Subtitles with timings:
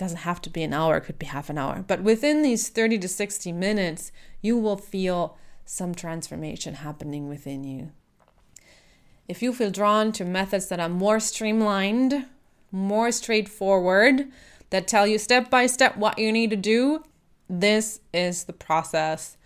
[0.00, 1.84] doesn't have to be an hour, it could be half an hour.
[1.86, 7.92] But within these 30 to 60 minutes, you will feel some transformation happening within you.
[9.28, 12.26] If you feel drawn to methods that are more streamlined,
[12.72, 14.28] more straightforward,
[14.70, 17.04] that tell you step by step what you need to do,
[17.48, 19.36] this is the process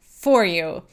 [0.00, 0.84] for you.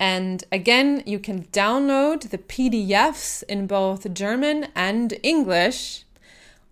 [0.00, 6.04] And again, you can download the PDFs in both German and English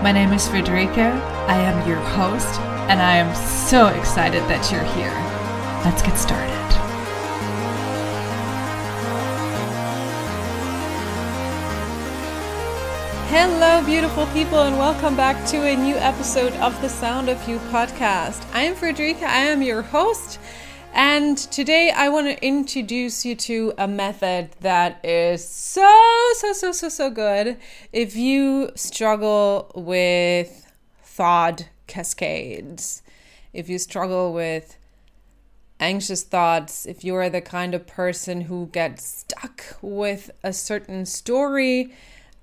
[0.02, 0.98] My name is Friederike.
[0.98, 2.58] I am your host,
[2.90, 5.14] and I am so excited that you're here.
[5.84, 6.63] Let's get started.
[13.36, 17.58] Hello, beautiful people, and welcome back to a new episode of the Sound of You
[17.58, 18.46] podcast.
[18.54, 20.38] I am Friederike, I am your host,
[20.92, 25.82] and today I want to introduce you to a method that is so,
[26.34, 27.56] so, so, so, so good
[27.92, 33.02] if you struggle with thought cascades,
[33.52, 34.78] if you struggle with
[35.80, 41.04] anxious thoughts, if you are the kind of person who gets stuck with a certain
[41.04, 41.92] story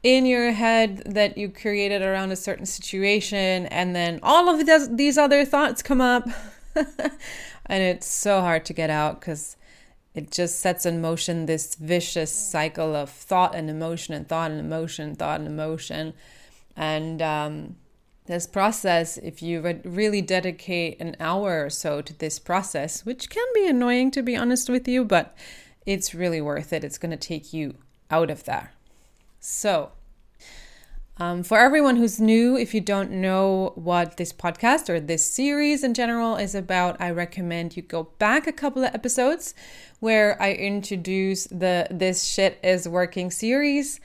[0.04, 4.88] in your head that you created around a certain situation, and then all of this,
[4.92, 6.28] these other thoughts come up,
[6.76, 9.58] and it's so hard to get out because
[10.14, 14.60] it just sets in motion this vicious cycle of thought and emotion, and thought and
[14.60, 16.14] emotion, thought and emotion,
[16.76, 17.76] and um,
[18.26, 23.46] this process, if you really dedicate an hour or so to this process, which can
[23.54, 25.36] be annoying to be honest with you, but
[25.86, 26.84] it's really worth it.
[26.84, 27.76] It's going to take you
[28.10, 28.74] out of that.
[29.40, 29.92] So,
[31.18, 35.84] um, for everyone who's new, if you don't know what this podcast or this series
[35.84, 39.54] in general is about, I recommend you go back a couple of episodes
[40.00, 44.00] where I introduce the This Shit is Working series,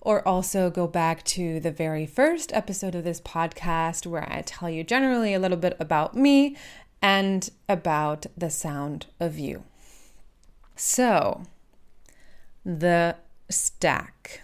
[0.00, 4.68] or also go back to the very first episode of this podcast where I tell
[4.68, 6.56] you generally a little bit about me
[7.00, 9.64] and about the sound of you.
[10.76, 11.44] So,
[12.64, 13.16] the
[13.48, 14.42] stack.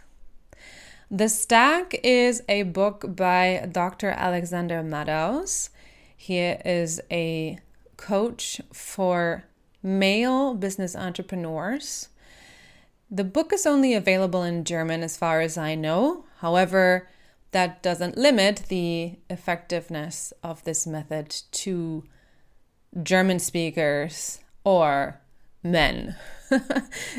[1.11, 4.09] The Stack is a book by Dr.
[4.09, 5.69] Alexander Madaus.
[6.17, 7.61] He is a
[7.97, 9.45] coach for
[9.85, 12.09] male business entrepreneurs.
[13.09, 16.25] The book is only available in German as far as I know.
[16.39, 17.09] However,
[17.53, 22.03] that doesn't limit the effectiveness of this method to
[23.01, 25.21] German speakers or
[25.63, 26.17] men.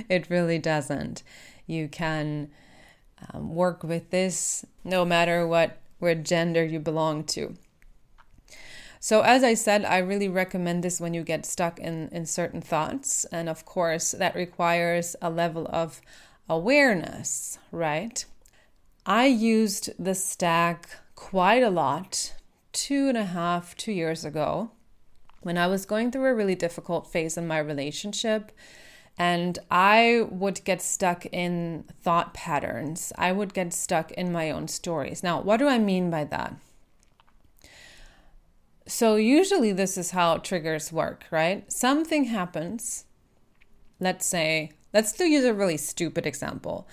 [0.09, 1.23] it really doesn't.
[1.65, 2.49] You can
[3.33, 7.55] um, work with this no matter what what gender you belong to.
[8.99, 12.61] So, as I said, I really recommend this when you get stuck in, in certain
[12.61, 13.25] thoughts.
[13.25, 16.01] And of course, that requires a level of
[16.49, 18.25] awareness, right?
[19.05, 22.33] I used the stack quite a lot
[22.73, 24.71] two and a half, two years ago
[25.41, 28.51] when I was going through a really difficult phase in my relationship
[29.17, 33.11] and I would get stuck in thought patterns.
[33.17, 35.23] I would get stuck in my own stories.
[35.23, 36.55] Now, what do I mean by that?
[38.85, 41.69] So, usually, this is how triggers work, right?
[41.71, 43.05] Something happens.
[43.99, 46.87] Let's say, let's do use a really stupid example.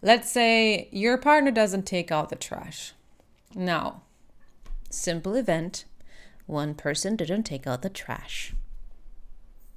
[0.00, 2.92] Let's say your partner doesn't take out the trash.
[3.54, 4.02] Now,
[4.90, 5.84] simple event
[6.46, 8.54] one person didn't take out the trash.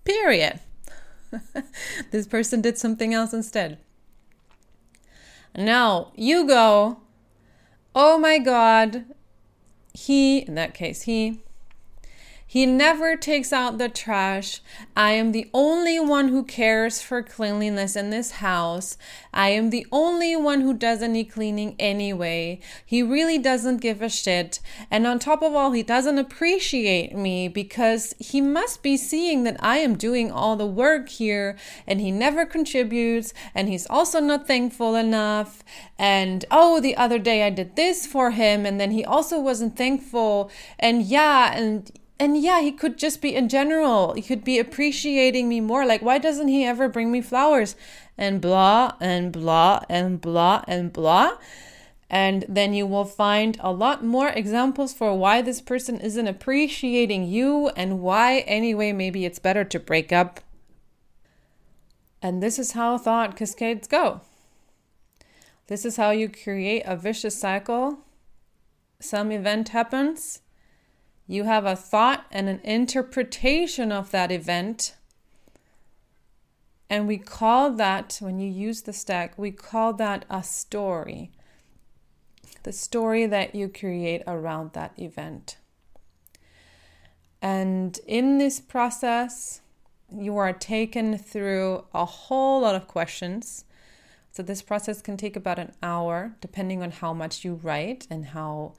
[0.03, 0.59] Period.
[2.11, 3.79] this person did something else instead.
[5.55, 6.99] Now you go,
[7.95, 9.05] oh my God,
[9.93, 11.41] he, in that case, he,
[12.49, 14.61] He never takes out the trash.
[14.95, 18.97] I am the only one who cares for cleanliness in this house.
[19.33, 22.61] I am the only one who does any cleaning anyway.
[22.85, 24.61] He really doesn't give a shit.
[24.89, 29.57] And on top of all, he doesn't appreciate me because he must be seeing that
[29.59, 34.47] I am doing all the work here and he never contributes and he's also not
[34.47, 35.65] thankful enough.
[35.99, 39.75] And oh, the other day I did this for him and then he also wasn't
[39.75, 40.49] thankful.
[40.79, 45.47] And yeah, and and yeah, he could just be in general, he could be appreciating
[45.47, 45.85] me more.
[45.85, 47.75] Like, why doesn't he ever bring me flowers?
[48.17, 51.37] And blah, and blah, and blah, and blah.
[52.09, 57.25] And then you will find a lot more examples for why this person isn't appreciating
[57.25, 60.39] you and why, anyway, maybe it's better to break up.
[62.21, 64.21] And this is how thought cascades go.
[65.67, 67.99] This is how you create a vicious cycle.
[68.99, 70.39] Some event happens
[71.27, 74.95] you have a thought and an interpretation of that event.
[76.89, 81.31] And we call that, when you use the stack, we call that a story.
[82.63, 85.57] The story that you create around that event.
[87.41, 89.61] And in this process,
[90.09, 93.65] you are taken through a whole lot of questions.
[94.31, 98.27] So, this process can take about an hour, depending on how much you write and
[98.27, 98.75] how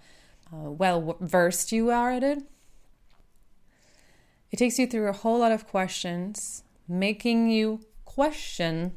[0.53, 2.43] uh, well versed you are at it.
[4.51, 8.93] It takes you through a whole lot of questions, making you question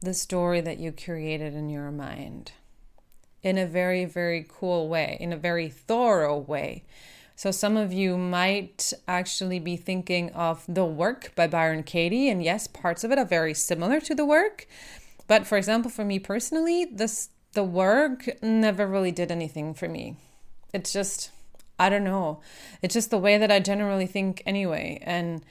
[0.00, 2.52] the story that you created in your mind
[3.42, 6.84] in a very, very cool way, in a very thorough way.
[7.36, 12.28] So, some of you might actually be thinking of The Work by Byron Katie.
[12.28, 14.66] And yes, parts of it are very similar to The Work.
[15.26, 20.16] But for example, for me personally, this the work never really did anything for me.
[20.72, 21.30] It's just,
[21.78, 22.40] I don't know.
[22.82, 25.00] It's just the way that I generally think anyway.
[25.02, 25.42] And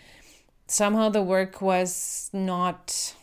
[0.68, 3.16] somehow the work was not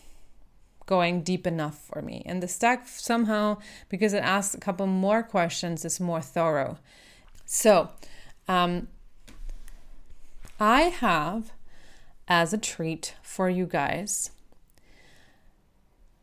[0.85, 2.23] going deep enough for me.
[2.27, 3.59] And the stack somehow,
[3.89, 6.79] because it asks a couple more questions, is more thorough.
[7.45, 7.91] So,
[8.47, 8.89] um,
[10.59, 11.53] I have
[12.29, 14.31] as a treat for you guys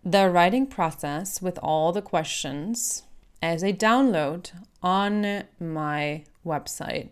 [0.05, 3.03] the writing process with all the questions
[3.41, 4.51] as a download
[4.81, 7.09] on my website.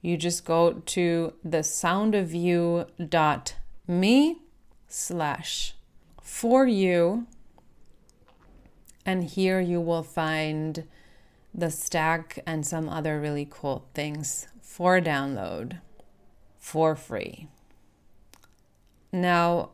[0.00, 4.38] You just go to the soundofyou.me
[4.88, 5.74] slash
[6.20, 7.26] for you
[9.06, 10.84] and here you will find
[11.52, 15.78] the stack and some other really cool things for download
[16.58, 17.46] for free.
[19.12, 19.70] Now,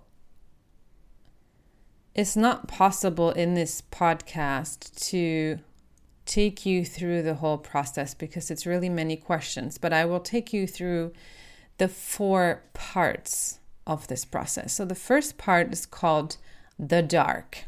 [2.15, 5.59] it's not possible in this podcast to
[6.27, 10.53] take you through the whole process because it's really many questions, but I will take
[10.53, 11.13] you through
[11.79, 14.73] the four parts of this process.
[14.73, 16.37] So the first part is called
[16.79, 17.65] the dark.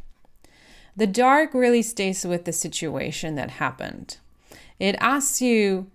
[0.95, 4.19] The dark really stays with the situation that happened.
[4.79, 5.91] It asks you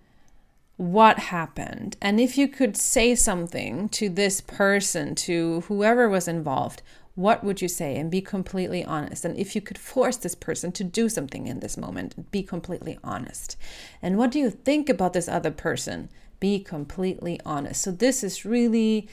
[0.76, 6.82] what happened and if you could say something to this person, to whoever was involved,
[7.18, 9.24] what would you say and be completely honest?
[9.24, 12.96] And if you could force this person to do something in this moment be completely
[13.02, 13.56] honest.
[14.00, 16.10] And what do you think about this other person?
[16.38, 17.82] Be completely honest.
[17.82, 19.08] So this is really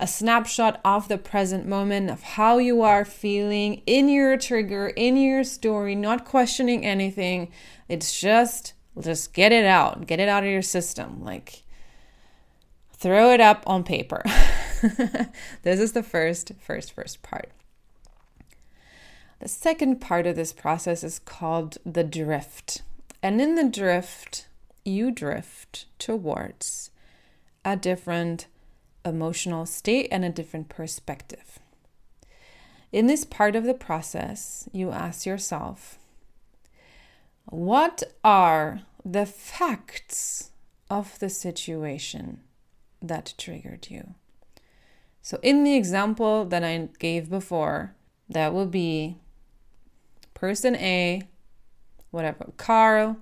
[0.00, 5.16] a snapshot of the present moment of how you are feeling in your trigger in
[5.16, 7.52] your story not questioning anything.
[7.88, 10.08] It's just just get it out.
[10.08, 11.22] Get it out of your system.
[11.22, 11.63] Like
[13.04, 14.22] throw it up on paper.
[15.62, 17.52] this is the first, first, first part.
[19.40, 22.80] The second part of this process is called the drift.
[23.22, 24.48] And in the drift,
[24.86, 26.92] you drift towards
[27.62, 28.46] a different
[29.04, 31.58] emotional state and a different perspective.
[32.90, 35.98] In this part of the process, you ask yourself,
[37.44, 40.52] what are the facts
[40.88, 42.40] of the situation
[43.08, 44.14] that triggered you.
[45.22, 47.94] So, in the example that I gave before,
[48.28, 49.18] that will be
[50.34, 51.22] person A,
[52.10, 53.16] whatever, Carl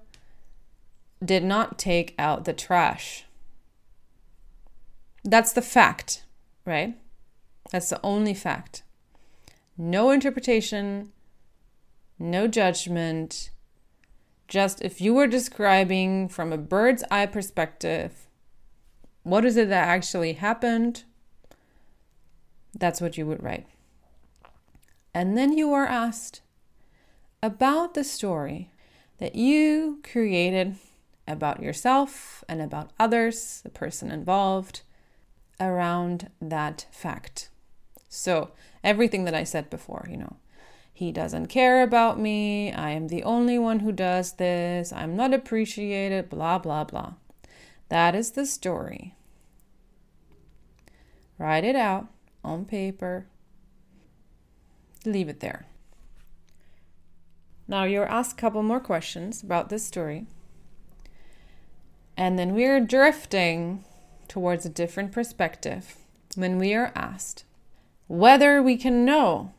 [1.25, 3.25] did not take out the trash.
[5.25, 6.25] That's the fact,
[6.65, 6.99] right?
[7.71, 8.83] That's the only fact.
[9.79, 11.13] No interpretation,
[12.19, 13.51] no judgment.
[14.49, 18.27] Just if you were describing from a bird's eye perspective,
[19.23, 21.05] what is it that actually happened?
[22.79, 23.67] That's what you would write.
[25.15, 26.41] And then you are asked
[27.43, 28.71] about the story
[29.19, 30.77] that you created
[31.29, 34.83] about yourself and about others, the person involved,
[35.61, 37.49] around that fact.
[38.09, 38.51] So,
[38.83, 40.37] everything that I said before, you know,
[40.93, 45.33] he doesn't care about me, I am the only one who does this, I'm not
[45.33, 47.15] appreciated, blah, blah, blah.
[47.89, 49.15] That is the story.
[51.39, 52.09] Write it out
[52.45, 53.27] on paper,
[55.05, 55.67] leave it there.
[57.69, 60.27] Now you're asked a couple more questions about this story.
[62.17, 63.85] And then we're drifting
[64.29, 65.97] towards a different perspective
[66.37, 67.45] when we are asked
[68.07, 69.53] whether we can know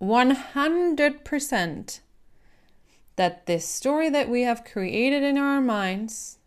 [0.00, 2.00] 100%
[3.16, 6.38] that this story that we have created in our minds,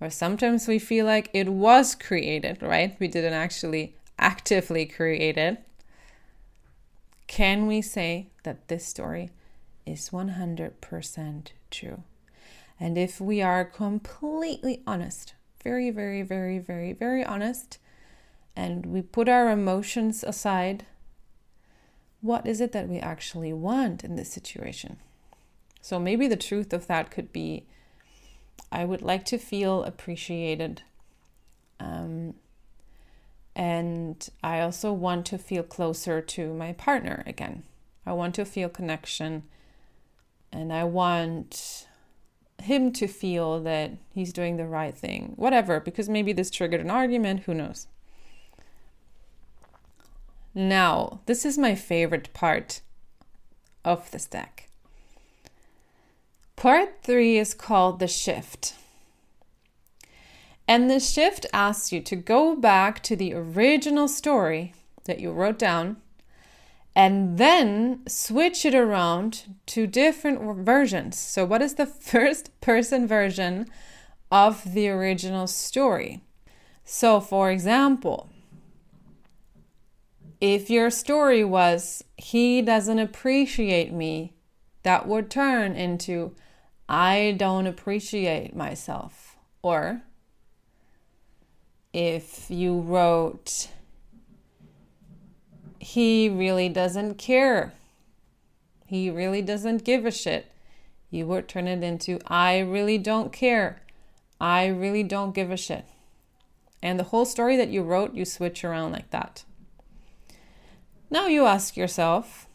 [0.00, 2.96] or sometimes we feel like it was created, right?
[2.98, 5.62] We didn't actually actively create it.
[7.26, 9.30] Can we say that this story
[9.84, 12.02] is 100% true?
[12.80, 17.78] And if we are completely honest, very, very, very, very, very honest,
[18.54, 20.86] and we put our emotions aside,
[22.20, 24.98] what is it that we actually want in this situation?
[25.80, 27.66] So maybe the truth of that could be
[28.70, 30.82] I would like to feel appreciated.
[31.80, 32.34] Um,
[33.54, 37.64] and I also want to feel closer to my partner again.
[38.06, 39.44] I want to feel connection
[40.52, 41.86] and I want
[42.62, 46.90] him to feel that he's doing the right thing, whatever, because maybe this triggered an
[46.90, 47.86] argument, who knows.
[50.54, 52.80] Now, this is my favorite part
[53.84, 54.67] of the stack.
[56.58, 58.74] Part three is called the shift.
[60.66, 64.74] And the shift asks you to go back to the original story
[65.04, 65.98] that you wrote down
[66.96, 71.16] and then switch it around to different versions.
[71.16, 73.68] So, what is the first person version
[74.32, 76.22] of the original story?
[76.84, 78.30] So, for example,
[80.40, 84.32] if your story was, he doesn't appreciate me,
[84.82, 86.34] that would turn into,
[86.88, 89.36] I don't appreciate myself.
[89.62, 90.02] Or
[91.92, 93.68] if you wrote,
[95.78, 97.74] he really doesn't care.
[98.86, 100.50] He really doesn't give a shit.
[101.10, 103.82] You would turn it into I really don't care.
[104.40, 105.84] I really don't give a shit.
[106.82, 109.44] And the whole story that you wrote, you switch around like that.
[111.10, 112.47] Now you ask yourself,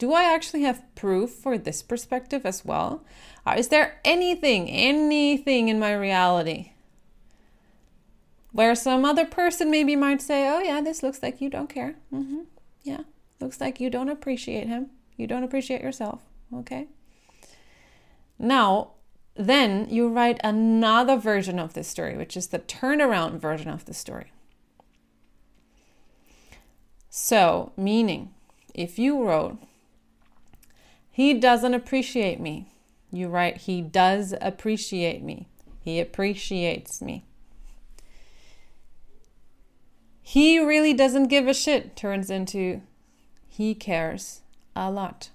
[0.00, 3.04] do I actually have proof for this perspective as well?
[3.46, 6.72] Uh, is there anything, anything in my reality
[8.52, 11.96] where some other person maybe might say, oh, yeah, this looks like you don't care.
[12.12, 12.40] Mm-hmm.
[12.82, 13.02] Yeah,
[13.40, 14.88] looks like you don't appreciate him.
[15.18, 16.22] You don't appreciate yourself.
[16.54, 16.88] Okay.
[18.38, 18.92] Now,
[19.34, 23.92] then you write another version of this story, which is the turnaround version of the
[23.92, 24.32] story.
[27.10, 28.32] So, meaning,
[28.72, 29.58] if you wrote,
[31.10, 32.72] he doesn't appreciate me,
[33.10, 35.48] you write, he does appreciate me.
[35.82, 37.24] He appreciates me.
[40.22, 42.82] He really doesn't give a shit turns into
[43.48, 44.42] he cares
[44.76, 45.30] a lot.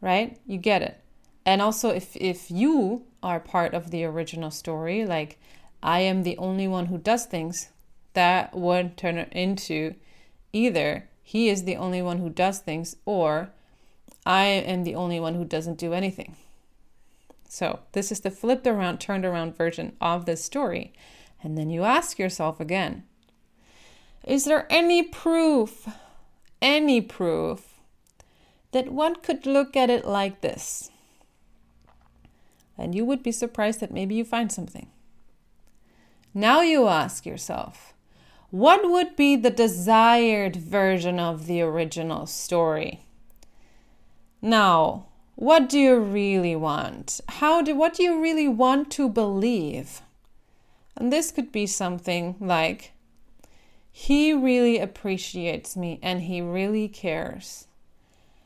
[0.00, 0.38] Right?
[0.46, 1.00] You get it.
[1.44, 5.38] And also if if you are part of the original story, like
[5.82, 7.70] I am the only one who does things,
[8.14, 9.94] that would turn into
[10.52, 13.50] either he is the only one who does things or
[14.26, 16.36] I am the only one who doesn't do anything.
[17.48, 20.92] So, this is the flipped around, turned around version of this story.
[21.42, 23.04] And then you ask yourself again
[24.24, 25.88] is there any proof,
[26.60, 27.80] any proof,
[28.72, 30.90] that one could look at it like this?
[32.76, 34.88] And you would be surprised that maybe you find something.
[36.34, 37.94] Now you ask yourself,
[38.50, 43.06] what would be the desired version of the original story?
[44.40, 47.20] Now, what do you really want?
[47.28, 50.02] How do what do you really want to believe?
[50.96, 52.92] And this could be something like
[53.90, 57.66] he really appreciates me and he really cares.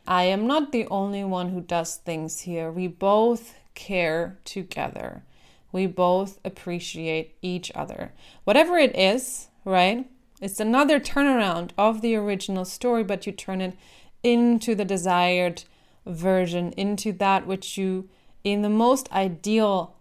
[0.07, 2.71] I am not the only one who does things here.
[2.71, 5.23] We both care together.
[5.71, 8.13] We both appreciate each other.
[8.45, 10.09] Whatever it is, right?
[10.41, 13.77] It's another turnaround of the original story, but you turn it
[14.23, 15.65] into the desired
[16.07, 18.09] version, into that which you,
[18.45, 19.97] in the most ideal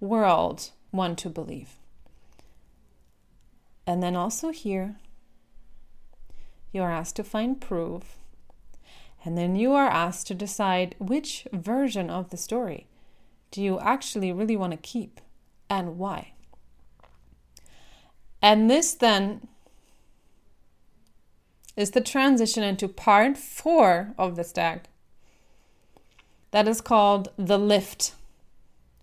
[0.00, 1.76] world, want to believe.
[3.86, 4.96] And then also here,
[6.72, 8.18] you are asked to find proof.
[9.24, 12.86] And then you are asked to decide which version of the story
[13.50, 15.20] do you actually really want to keep
[15.70, 16.32] and why?
[18.42, 19.48] And this then
[21.76, 24.88] is the transition into part four of the stack.
[26.56, 28.14] That is called the lift,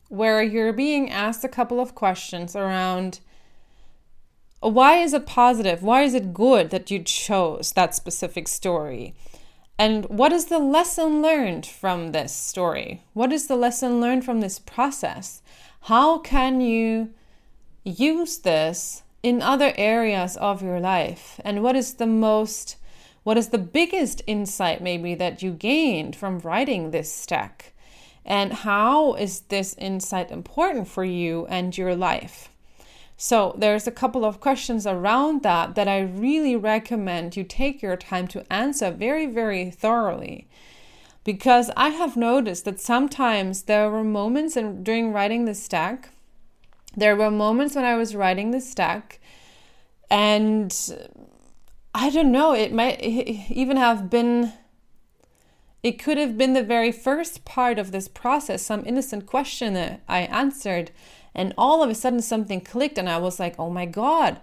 [0.09, 3.19] where you're being asked a couple of questions around
[4.59, 5.83] why is it positive?
[5.83, 9.13] Why is it good that you chose that specific story?
[9.77, 13.03] And what is the lesson learned from this story?
[13.13, 15.43] What is the lesson learned from this process?
[15.81, 17.13] How can you
[17.83, 21.39] use this in other areas of your life?
[21.45, 22.77] And what is the most,
[23.23, 27.73] what is the biggest insight maybe that you gained from writing this stack?
[28.25, 32.49] And how is this insight important for you and your life?
[33.15, 37.95] So, there's a couple of questions around that that I really recommend you take your
[37.95, 40.47] time to answer very, very thoroughly.
[41.23, 46.09] Because I have noticed that sometimes there were moments in, during writing the stack,
[46.97, 49.19] there were moments when I was writing the stack,
[50.09, 50.73] and
[51.93, 54.53] I don't know, it might even have been,
[55.83, 60.01] it could have been the very first part of this process, some innocent question that
[60.07, 60.91] I answered
[61.35, 64.39] and all of a sudden, something clicked, and I was like, oh my God,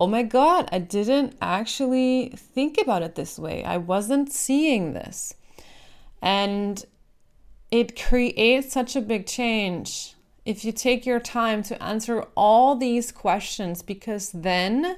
[0.00, 3.62] oh my God, I didn't actually think about it this way.
[3.64, 5.34] I wasn't seeing this.
[6.20, 6.84] And
[7.70, 13.12] it creates such a big change if you take your time to answer all these
[13.12, 14.96] questions, because then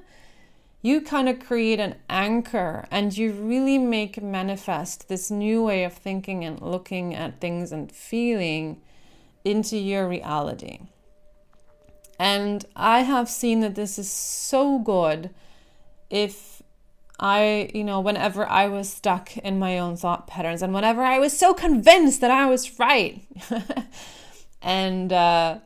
[0.86, 5.92] you kind of create an anchor and you really make manifest this new way of
[5.92, 8.80] thinking and looking at things and feeling
[9.44, 10.78] into your reality.
[12.20, 15.30] And I have seen that this is so good
[16.08, 16.62] if
[17.18, 21.18] I, you know, whenever I was stuck in my own thought patterns and whenever I
[21.18, 23.26] was so convinced that I was right.
[24.62, 25.58] and, uh,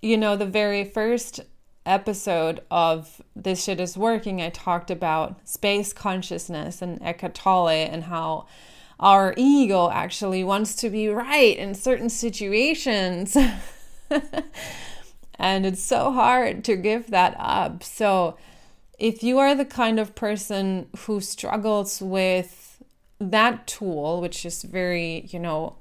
[0.00, 1.40] you know, the very first
[1.86, 8.04] episode of This Shit is Working, I talked about space consciousness and Eckhart Tolle and
[8.04, 8.46] how
[8.98, 13.36] our ego actually wants to be right in certain situations.
[15.38, 17.82] and it's so hard to give that up.
[17.82, 18.36] So,
[18.98, 22.82] if you are the kind of person who struggles with
[23.18, 25.76] that tool, which is very, you know,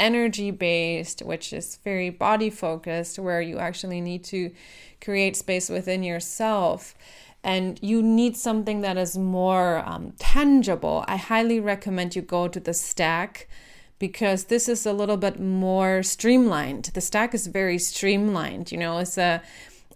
[0.00, 4.50] energy based, which is very body focused, where you actually need to
[5.00, 6.94] create space within yourself,
[7.42, 12.60] and you need something that is more um, tangible, I highly recommend you go to
[12.60, 13.48] the stack
[13.98, 16.90] because this is a little bit more streamlined.
[16.94, 19.42] The stack is very streamlined, you know, it's a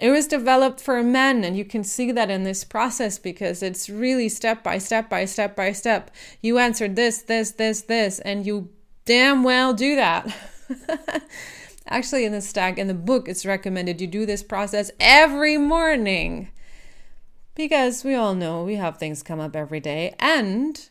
[0.01, 3.89] it was developed for men and you can see that in this process because it's
[3.89, 6.11] really step by step by step by step.
[6.43, 8.71] You answered this, this, this, this and you
[9.05, 10.35] damn well do that.
[11.87, 16.49] Actually in the stack in the book it's recommended you do this process every morning
[17.55, 20.89] because we all know we have things come up every day and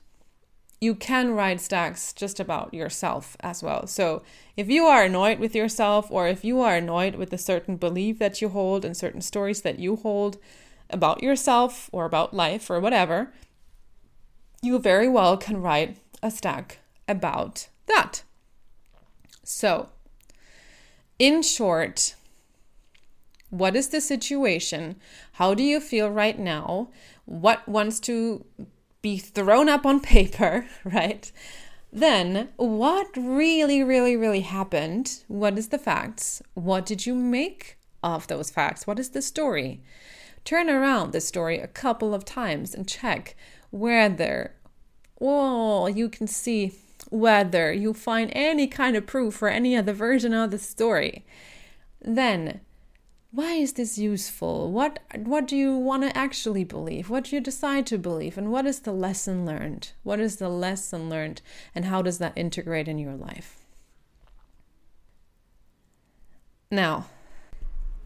[0.84, 3.88] you can write stacks just about yourself as well.
[3.88, 4.21] So
[4.58, 8.19] if you are annoyed with yourself or if you are annoyed with a certain belief
[8.19, 10.38] that you hold and certain stories that you hold
[10.89, 13.34] about yourself or about life or whatever,
[14.62, 18.24] you very well can write a stack about that.
[19.43, 19.89] So,
[21.19, 22.15] in short,
[23.50, 24.96] what is the situation?
[25.34, 26.89] How do you feel right now?
[27.26, 28.46] What wants to
[29.02, 31.32] be thrown up on paper, right?
[31.91, 35.19] Then, what really, really, really happened?
[35.28, 36.41] What is the facts?
[36.56, 38.88] What did you make of those facts?
[38.88, 39.84] What is the story?
[40.43, 43.36] Turn around the story a couple of times and check
[43.69, 44.56] whether,
[45.19, 46.67] well, you can see
[47.13, 51.23] whether you find any kind of proof for any other version of the story.
[52.02, 52.62] Then
[53.30, 54.71] why is this useful?
[54.71, 57.12] What what do you want to actually believe?
[57.12, 58.36] What do you decide to believe?
[58.36, 59.91] And what is the lesson learned?
[60.02, 61.43] What is the lesson learned
[61.76, 63.60] and how does that integrate in your life?
[66.71, 67.06] Now,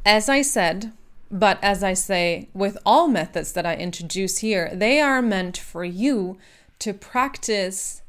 [0.06, 0.92] as I said,
[1.32, 5.86] but as I say with all methods that I introduce here, they are meant for
[5.86, 6.38] you
[6.80, 8.02] to practice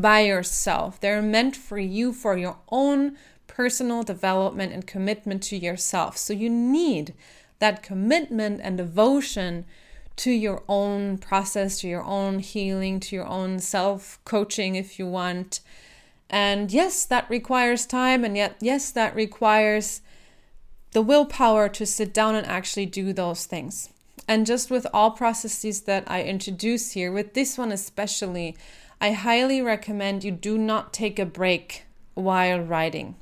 [0.00, 1.00] by yourself.
[1.00, 6.16] They're meant for you for your own personal development and commitment to yourself.
[6.16, 7.14] So you need
[7.60, 9.64] that commitment and devotion
[10.16, 15.06] to your own process, to your own healing, to your own self coaching if you
[15.06, 15.60] want.
[16.30, 20.00] And yes, that requires time, and yet, yes, that requires
[20.92, 23.90] the willpower to sit down and actually do those things.
[24.26, 28.56] And just with all processes that I introduce here, with this one especially,
[29.00, 33.16] I highly recommend you do not take a break while writing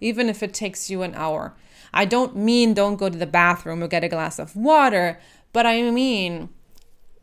[0.00, 1.54] even if it takes you an hour.
[1.92, 5.18] I don't mean don't go to the bathroom or get a glass of water,
[5.52, 6.50] but I mean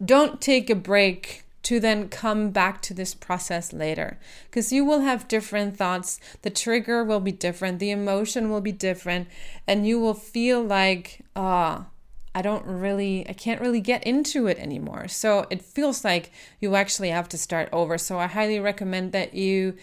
[0.03, 4.19] don't take a break to then come back to this process later.
[4.49, 6.19] Because you will have different thoughts.
[6.41, 7.79] The trigger will be different.
[7.79, 9.29] The emotion will be different.
[9.65, 11.87] And you will feel like ah
[12.35, 15.07] I don't really, I can't really get into it anymore.
[15.07, 17.97] So it feels like you actually have to start over.
[17.97, 19.75] So I highly recommend that you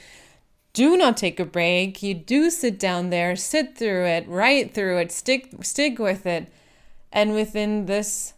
[0.73, 2.03] do not take a break.
[2.03, 6.53] You do sit down there, sit through it, write through it, stick stick with it.
[7.13, 8.35] And within this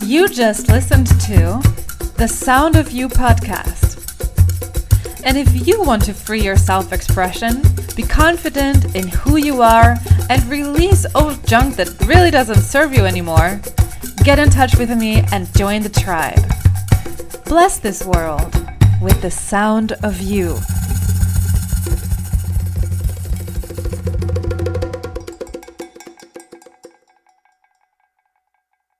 [0.06, 1.60] You just listened to
[2.16, 3.90] the Sound of You podcast.
[5.24, 7.62] And if you want to free your self expression,
[7.94, 9.96] be confident in who you are,
[10.30, 13.60] and release old junk that really doesn't serve you anymore,
[14.22, 16.44] Get in touch with me and join the tribe.
[17.46, 18.54] Bless this world
[19.00, 20.58] with the sound of you.